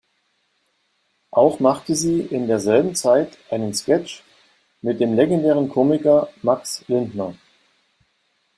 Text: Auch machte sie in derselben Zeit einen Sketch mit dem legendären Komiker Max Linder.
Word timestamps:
Auch 1.29 1.59
machte 1.59 1.93
sie 1.93 2.21
in 2.21 2.47
derselben 2.47 2.95
Zeit 2.95 3.37
einen 3.51 3.71
Sketch 3.71 4.23
mit 4.81 4.99
dem 4.99 5.13
legendären 5.13 5.69
Komiker 5.69 6.29
Max 6.41 6.83
Linder. 6.87 7.35